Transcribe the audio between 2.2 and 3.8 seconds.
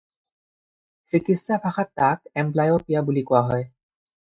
'Amblyopia' বুলি কোৱা হয়।